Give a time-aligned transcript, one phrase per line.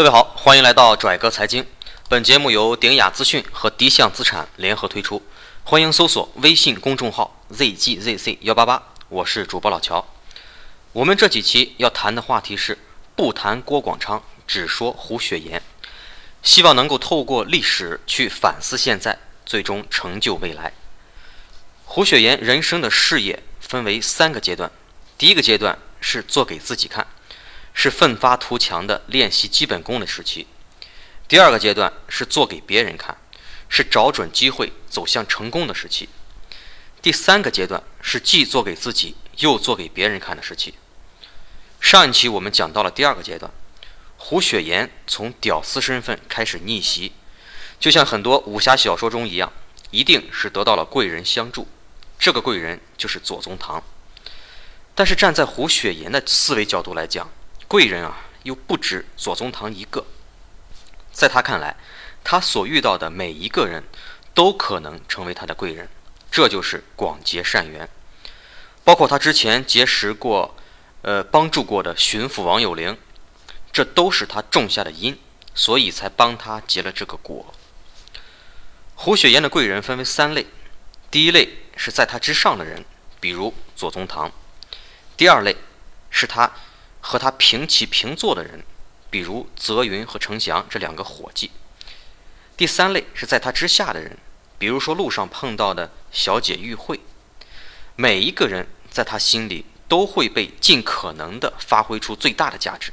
[0.00, 1.66] 各位好，欢迎来到拽哥财经。
[2.08, 5.22] 本节目由鼎雅资讯和迪象资产联合推出，
[5.62, 10.02] 欢迎搜索微信公众号 zgzc 幺八八，我是主播老乔。
[10.94, 12.78] 我们这几期要谈的话题是
[13.14, 15.62] 不谈郭广昌，只说胡雪岩，
[16.42, 20.72] 希望能够透过历史去反思现在，最终成就未来。
[21.84, 24.72] 胡雪岩人生的事业分为三个阶段，
[25.18, 27.06] 第一个阶段是做给自己看。
[27.74, 30.46] 是奋发图强的练习基本功的时期。
[31.28, 33.16] 第二个阶段是做给别人看，
[33.68, 36.08] 是找准机会走向成功的时期。
[37.00, 40.74] 第三个阶段是既做给自己又做给别人看的时期。
[41.80, 43.50] 上一期我们讲到了第二个阶段，
[44.18, 47.12] 胡雪岩从屌丝身份开始逆袭，
[47.78, 49.50] 就像很多武侠小说中一样，
[49.90, 51.66] 一定是得到了贵人相助，
[52.18, 53.82] 这个贵人就是左宗棠。
[54.94, 57.30] 但是站在胡雪岩的思维角度来讲，
[57.70, 60.04] 贵人啊，又不止左宗棠一个。
[61.12, 61.76] 在他看来，
[62.24, 63.84] 他所遇到的每一个人
[64.34, 65.88] 都可能成为他的贵人，
[66.32, 67.88] 这就是广结善缘。
[68.82, 70.56] 包括他之前结识过、
[71.02, 72.98] 呃帮助过的巡抚王有龄，
[73.72, 75.16] 这都是他种下的因，
[75.54, 77.54] 所以才帮他结了这个果。
[78.96, 80.44] 胡雪岩的贵人分为三类：
[81.08, 82.84] 第一类是在他之上的人，
[83.20, 84.28] 比如左宗棠；
[85.16, 85.56] 第二类
[86.10, 86.50] 是他。
[87.00, 88.64] 和他平起平坐的人，
[89.10, 91.50] 比如泽云和程祥这两个伙计。
[92.56, 94.18] 第三类是在他之下的人，
[94.58, 97.00] 比如说路上碰到的小姐玉慧。
[97.96, 102.92] 每一个人在他心里都会被尽可能的发挥出最大的价值。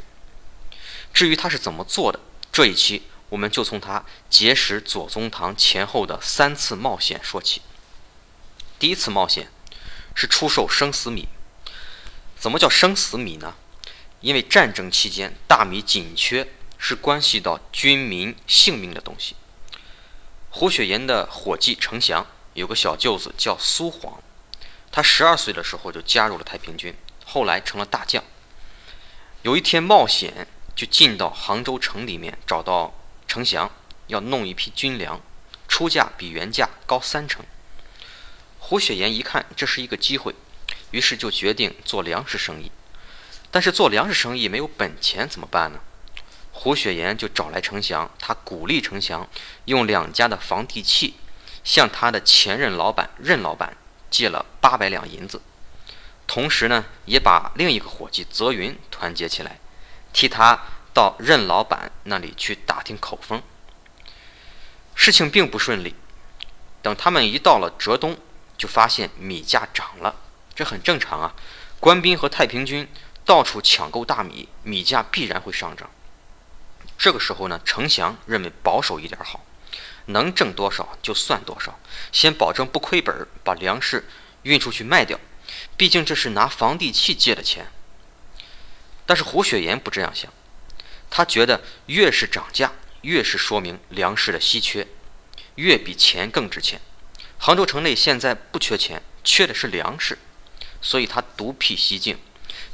[1.13, 2.19] 至于他是怎么做的，
[2.52, 7.61] 这一期我们就从他结识左宗棠前后的三次冒险说起。
[8.80, 9.50] 第一次冒险
[10.16, 11.28] 是出售生死米。
[12.38, 13.55] 怎么叫生死米呢？
[14.22, 19.36] 因为战争期间大米紧缺，是关系到军民性命的东西。
[20.50, 24.22] 胡雪岩的伙计程祥有个小舅子叫苏黄，
[24.91, 28.24] 他十二岁的时候就加入了太平军，后来成了大将。
[29.44, 32.94] 有一天冒险就进到杭州城里面，找到
[33.28, 33.72] 程祥，
[34.08, 35.22] 要弄一批军粮，
[35.68, 37.46] 出价比原价高三成。
[38.58, 40.34] 胡雪岩一看这是一个机会，
[40.91, 42.72] 于是就决定做粮食生意。
[43.52, 45.80] 但是做粮食生意没有本钱怎么办呢？
[46.52, 49.28] 胡雪岩就找来程翔，他鼓励程翔
[49.66, 51.13] 用两家的房地契
[51.63, 53.78] 向他的前任老板任老板
[54.09, 55.41] 借了八百两银子，
[56.25, 59.59] 同时呢，也把另一个伙计泽云团结起来，
[60.12, 60.59] 替他
[60.96, 63.44] 到任老板那里去打听口风。
[64.96, 65.94] 事情并不顺利，
[66.81, 68.18] 等他们一到了浙东，
[68.58, 70.16] 就发现米价涨了，
[70.56, 71.35] 这很正常啊，
[71.79, 72.88] 官兵和太平军。
[73.28, 75.92] 到处抢购大米，米价必然会上涨。
[76.98, 79.46] 这个时候呢，程祥认为保守一点好，
[80.06, 81.78] 能挣多少就算多少，
[82.14, 84.08] 先保证不亏本，把粮食
[84.44, 85.20] 运出去卖掉。
[85.76, 87.68] 毕竟这是拿房地契借的钱。
[89.06, 90.32] 但是胡雪岩不这样想，
[91.09, 92.72] 他觉得越是涨价，
[93.02, 94.88] 越是说明粮食的稀缺，
[95.56, 96.80] 越比钱更值钱。
[97.38, 100.18] 杭州城内现在不缺钱，缺的是粮食，
[100.82, 102.18] 所以他独辟蹊径。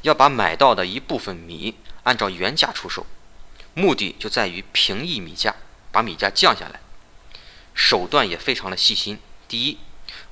[0.04, 3.06] 要把买到的一部分米按照原价出售，
[3.74, 5.56] 目的就在于平抑米价，
[5.92, 6.80] 把米价降下来。
[7.74, 9.20] 手段也非常的细心。
[9.48, 9.80] 第一，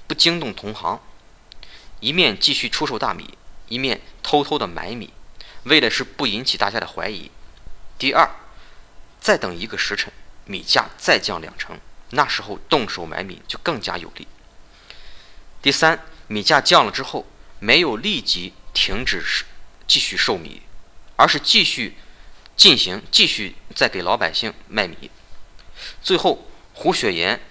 [0.08, 1.02] 不惊动同行，
[2.02, 3.38] 一面继续出售大米，
[3.70, 5.12] 一面偷偷的买米，
[5.64, 7.32] 为的是不引起大家的怀疑。
[7.98, 8.30] 第二，
[9.22, 10.12] 再等一个时辰，
[10.46, 14.28] 米价再降两成，那时候动手买米就更加有利。
[15.62, 17.26] 第三，米价降了之后，
[17.59, 19.22] 没有立即停止
[19.91, 20.62] 继续售米，
[21.18, 21.97] 而是继续
[22.56, 25.12] 进行，继续再给老百姓卖米。
[26.02, 27.41] 最后，胡雪岩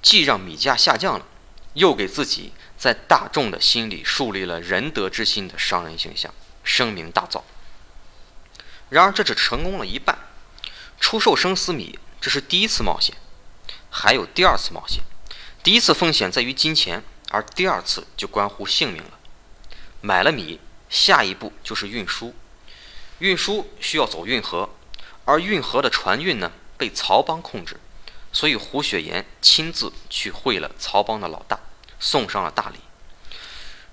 [0.00, 1.26] 既让米价下降了，
[1.74, 6.32] 又给自己在大众的心里树立了仁德之心的商人形象，
[6.64, 7.42] 声名大噪。
[8.88, 10.18] 然而，这只成功了一半。
[10.98, 13.14] 出售生死米，这是第一次冒险，
[13.90, 15.02] 还有第二次冒险。
[15.62, 19.18] 第一次风险在于金钱，而第二次就关乎性命了。
[20.00, 20.60] 买了米。
[20.90, 22.34] 下一步就是运输，
[23.20, 24.68] 运输需要走运河，
[25.24, 27.78] 而运河的船运呢被曹帮控制，
[28.32, 31.60] 所以胡雪岩亲自去会了曹帮的老大，
[32.00, 32.80] 送上了大礼。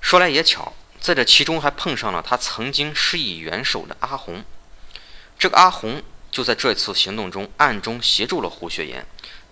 [0.01, 4.43] 说来也巧，在这其中还碰上了他曾经施以援手的阿红。
[5.37, 6.01] 这个阿红
[6.31, 9.05] 就在这次行动中暗中协助了胡雪岩，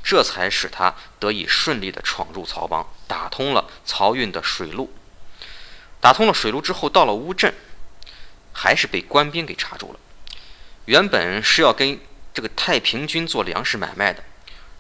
[0.04, 4.92] 这才使他得以顺利地闯入曹帮，打通了漕运的水路。
[6.06, 7.52] 打通了水路之后，到了乌镇，
[8.54, 10.00] 还是被官兵给查住了。
[10.86, 12.00] 原本是要跟
[12.32, 14.24] 这个太平军做粮食买卖的，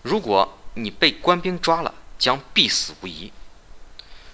[0.03, 3.33] 如果你被官兵抓了，将必死无疑。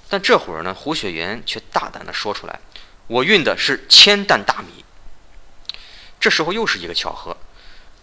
[0.09, 2.59] 但这会儿呢，胡雪岩却大胆地说出来
[3.07, 4.83] ：“我运的是千担大米。”
[6.19, 7.37] 这时候又是一个巧合，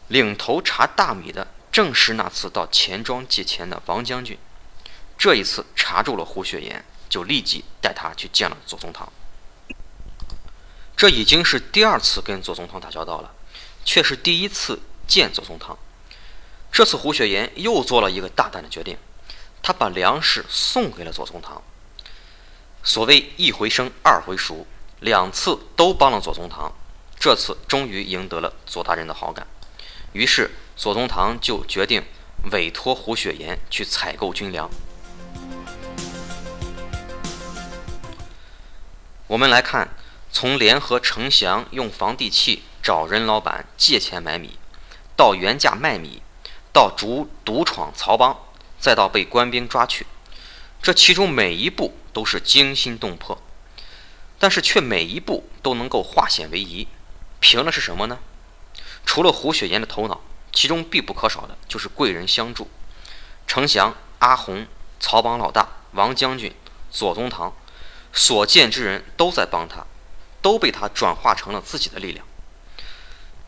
[0.06, 4.38] 领头查大米的正是那次到钱庄借钱的王将军。
[5.18, 9.10] 这一次查住了胡雪岩，就立即带他去见了左宗棠。
[10.96, 13.32] 这已经是第二次跟左宗棠打交道了，
[13.84, 15.78] 却是第一次见左宗棠。
[16.72, 18.98] 这次胡雪岩又做了一个大胆的决定，
[19.62, 21.62] 他把粮食送给了左宗棠。
[22.82, 24.66] 所谓一回生，二回熟，
[25.00, 26.72] 两次都帮了左宗棠。
[27.18, 29.46] 这次终于赢得了左大人的好感，
[30.12, 32.04] 于是左宗棠就决定
[32.52, 34.70] 委托胡雪岩去采购军粮。
[39.28, 39.90] 我们来看，
[40.32, 44.58] 从联合程祥用房地契找任老板借钱买米，
[45.14, 46.22] 到原价卖米，
[46.72, 48.38] 到逐独闯曹帮，
[48.80, 50.06] 再到被官兵抓去，
[50.80, 53.36] 这其中每一步都是惊心动魄，
[54.38, 56.88] 但是却每一步都能够化险为夷。
[57.38, 58.20] 凭的是什么呢？
[59.04, 62.70] 除了胡雪岩的头脑，其中必不可少的就是贵人相助。
[63.46, 64.66] 程祥、阿红、
[64.98, 66.54] 曹帮老大、王将军、
[66.90, 67.52] 左宗棠，
[68.18, 69.86] 所见之人都在帮他，
[70.42, 72.26] 都被他转化成了自己的力量。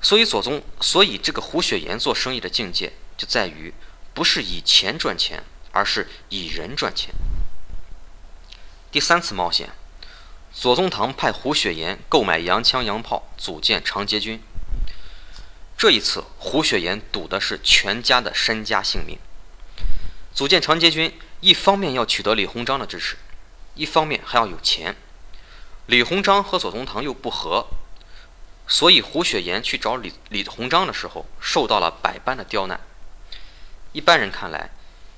[0.00, 3.75] 所以左宗，所以这个胡雪岩做生意的境界就在于，
[4.14, 7.12] 不是以钱赚钱，而是以人赚钱。
[8.93, 9.70] 第三次冒险。
[10.52, 14.40] 左宗棠派胡雪岩购买洋枪洋炮，组建长捷军。
[15.76, 19.19] 这一次，胡雪岩赌的是全家的身家性命。
[20.32, 23.16] 组建长捷军，一方面要取得李鸿章的支持，
[23.75, 24.96] 一方面还要有钱。
[25.87, 27.67] 李鸿章和左宗棠又不和，
[28.69, 32.81] 所以胡雪岩去找李李鸿章的时候，受到了百般的刁难。
[33.93, 34.70] 一般人看来，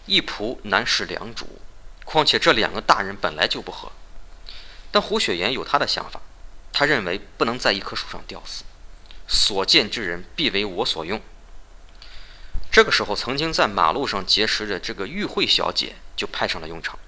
[0.07, 1.61] 一仆难侍两主，
[2.05, 3.93] 况且这两个大人本来就不和。
[4.91, 6.21] 但胡雪岩有他的想法，
[6.73, 8.65] 他认为不能在一棵树上吊死，
[9.29, 11.21] 所见之人必为我所用。
[12.71, 16.99] 这个时候，曾经在马路上结识的这个玉慧小姐就派上了用场。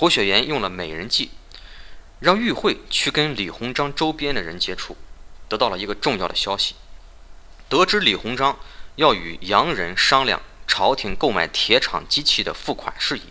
[0.00, 1.32] 胡雪岩用了美人计，
[2.20, 4.96] 让玉慧去跟李鸿章周边的人接触，
[5.48, 6.76] 得到了一个重要的消息：
[7.68, 8.60] 得知李鸿章
[8.94, 13.22] 要与洋人商量朝廷购买铁厂机器的付款事宜，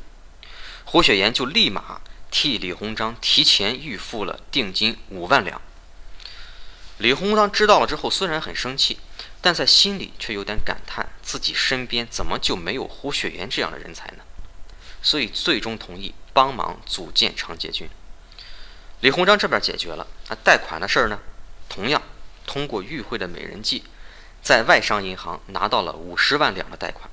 [0.84, 2.02] 胡雪岩就立马。
[2.30, 5.62] 替李鸿章提前预付了定金五万两。
[6.98, 8.98] 李鸿章知道了之后，虽然很生气，
[9.40, 14.24] 但在心里却有点感叹：自己身边怎么就没有胡雪岩这样的人才呢？
[15.08, 17.88] 所以最终同意帮忙组建长捷军。
[19.00, 21.18] 李鸿章这边解决了，那贷款的事儿呢？
[21.70, 22.02] 同样
[22.46, 23.86] 通过与会的美人计，
[24.44, 27.10] 在外商银行拿到了五十万两的贷款。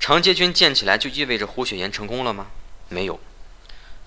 [0.00, 2.48] 长捷军建起来就意味着胡雪岩成功了吗？
[2.88, 3.20] 没有。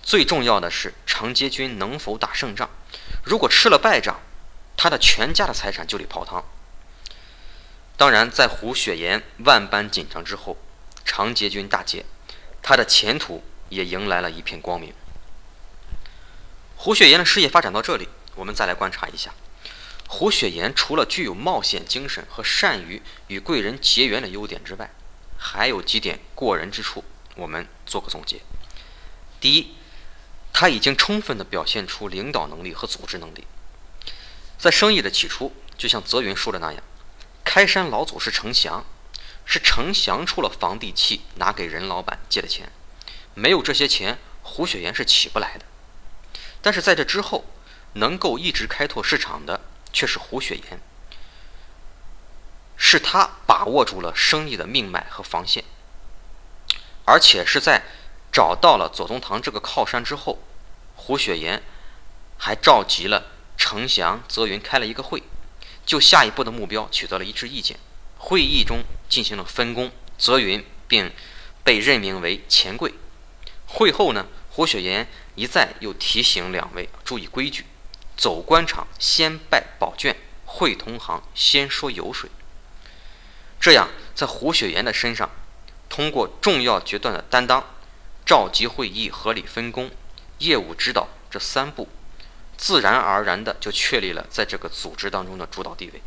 [0.02, 2.68] 最重要的是长捷军能否打胜仗？
[3.24, 4.20] 如果吃了败仗，
[4.76, 6.44] 他的全家的财产就得泡汤。
[7.96, 10.58] 当然，在胡雪岩万般紧张之后，
[11.02, 12.04] 长捷军大捷，
[12.62, 14.94] 他的前途也迎来了一片光明。
[16.76, 19.34] 胡雪岩的事业发展到这里，我们再来观察一下，
[20.08, 24.90] 胡雪岩除了具有冒险精神和善于与贵人结缘的优点之外，
[25.36, 27.04] 还有几点过人之处，
[27.36, 28.40] 我们做个总结。
[29.40, 29.74] 第一。
[30.54, 33.46] 他已经充分地表现出领导能力和组织能力。
[34.58, 36.82] 在生意的起初，就像泽云说的那样，
[37.42, 38.84] 开山老祖是程祥，
[39.52, 42.72] 是程祥出了房地契拿给任老板借的钱，
[43.34, 45.66] 没有这些钱，胡雪岩是起不来的。
[46.62, 47.44] 但是在这之后，
[47.96, 49.60] 能够一直开拓市场的
[49.92, 50.80] 却是胡雪岩，
[52.78, 55.62] 是他把握住了生意的命脉和防线，
[57.04, 57.82] 而且是在。
[58.32, 60.38] 找到了左宗棠这个靠山之后，
[60.96, 61.62] 胡雪岩
[62.38, 63.26] 还召集了
[63.58, 65.22] 程祥、泽云开了一个会，
[65.84, 67.78] 就下一步的目标取得了一致意见。
[68.24, 71.12] 会议中进行了分工，泽云并
[71.64, 72.94] 被任命为钱柜。
[73.66, 77.66] 会后呢，胡雪岩一再又提醒两位注意规矩，
[78.16, 82.30] 走官场先拜宝卷，会同行先说油水。
[83.60, 85.28] 这样，在胡雪岩的身上，
[85.88, 87.64] 通过重要决断的担当。
[88.24, 89.90] 召集会议、合理分工、
[90.38, 91.88] 业务指导这三步，
[92.56, 96.00] 自然而然的就确立了在这个组织当中的主导地位。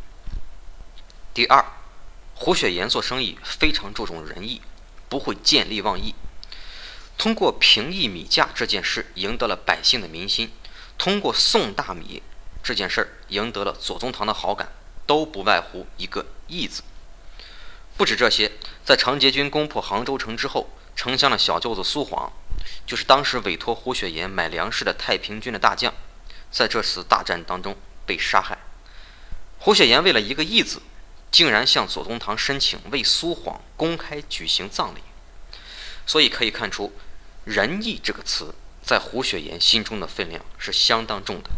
[1.33, 1.63] 第二，
[2.35, 4.61] 胡雪岩做生意非常注重仁义，
[5.09, 6.13] 不会见利忘义。
[7.17, 10.49] 通过平抑米价这件事，赢得了百姓的民心；
[10.97, 12.21] 通过送大米
[12.61, 14.69] 这件事儿，赢得了左宗棠的好感。
[15.07, 16.81] 都不外乎一个“义”字。
[17.95, 18.51] 不止这些，
[18.83, 22.33] 在常捷军攻破杭州城之后，丞相的小舅子苏晃，
[22.87, 25.93] 就是当时委托胡雪岩买粮食的太平军的大将，
[26.49, 27.77] 在这次大战当中
[28.07, 28.57] 被杀害。
[29.59, 30.81] 胡雪岩为了一个“义”字，
[31.35, 34.99] 竟然向左宗棠申请为苏晃公开举行葬礼。
[36.07, 36.93] 所以可以看出
[37.43, 41.49] ，“仁义”这个词在胡雪岩心中的分量是相当重的。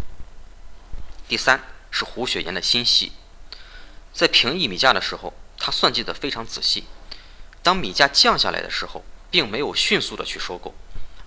[1.28, 3.12] 第三是胡雪岩的心细，
[4.12, 6.86] 在平抑米价的时候，他算计得非常仔细。
[7.62, 10.74] 当米价降下来的时候，并没有迅速的去收购，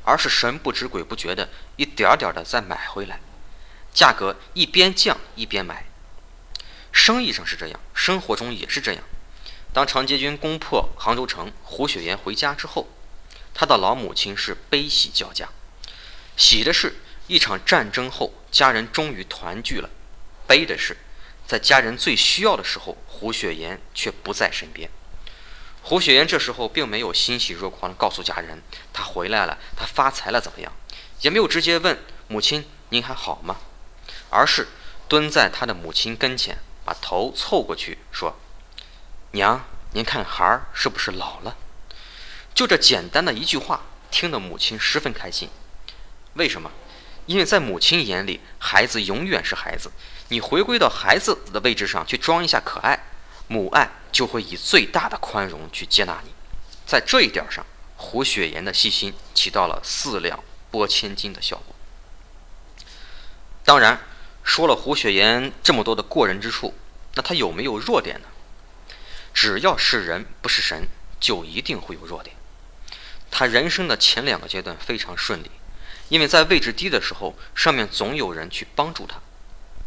[0.03, 3.21] 而是神不知鬼不觉的一点点的再买回来，
[3.95, 5.87] 价格一边降一边买。
[6.93, 9.03] 生意上是这样，生活中也是这样。
[9.73, 12.89] 当常捷军攻破杭州城，胡雪岩回家之后，
[13.55, 15.49] 他的老母亲是悲喜交加，
[16.37, 16.95] 喜的是。
[17.27, 19.89] 一场战争后，家人终于团聚了。
[20.49, 20.97] 悲的是，
[21.47, 24.91] 在家人最需要的时候，胡雪岩却不在身边。
[25.81, 28.61] 胡雪岩这时候并没有欣喜若狂地告诉家人
[28.93, 30.73] 他回来了，他发财了怎么样，
[31.21, 33.59] 也没有直接问母亲您还好吗，
[34.31, 34.67] 而是
[35.07, 36.59] 蹲在他的母亲跟前，
[36.91, 38.35] 把头凑过去说
[39.31, 41.57] ：“娘，您看孩儿是不是老了？”
[42.53, 45.49] 就这简单的一句话，听得母亲十分开心。
[46.35, 46.69] 为什么？
[47.27, 49.93] 因为在母亲眼里，孩子永远是孩子。
[50.31, 52.99] 你回归到孩子的位置上去装一下可爱，
[53.47, 56.33] 母爱就会以最大的宽容去接纳你。
[56.85, 57.65] 在这一点上，
[57.97, 60.43] 胡雪岩的细心起到了四两
[60.73, 61.77] 拨千斤的效果。
[63.65, 64.01] 当然，
[64.43, 66.75] 说了胡雪岩这么多的过人之处，
[67.15, 68.27] 那他有没有弱点呢？
[69.33, 70.89] 只要是人不是神，
[71.19, 72.37] 就一定会有弱点。
[73.31, 75.51] 他人生的前两个阶段非常顺利。
[76.09, 79.19] 因为在位置低的时候，上面总有人去帮助他；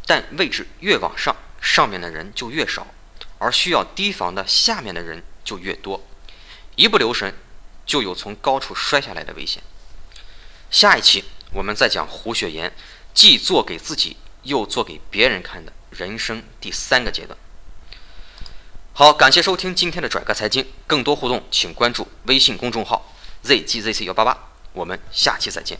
[0.05, 2.87] 但位置越往上，上面的人就越少，
[3.39, 6.01] 而需要提防的下面的人就越多，
[6.77, 7.35] 一不留神
[7.85, 9.61] 就有从高处摔下来的危险。
[10.71, 12.73] 下一期我们再讲胡雪岩
[13.13, 17.37] 既做给自己又做给别人看的人生第三个阶段。
[18.93, 24.37] 好，感谢收听今天的拽哥财经，更多互动请关注微信公众号 zgzc 幺八八，
[24.71, 25.77] 我们下期再见。